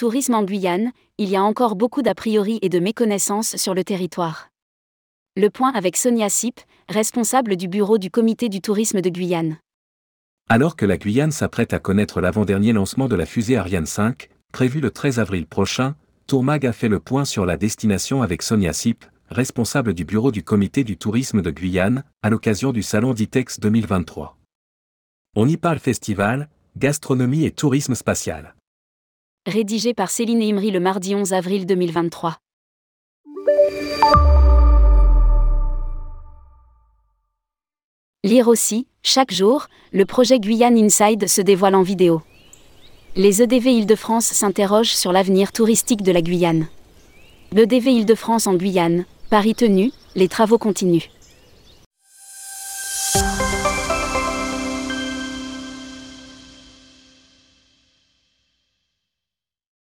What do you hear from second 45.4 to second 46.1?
touristique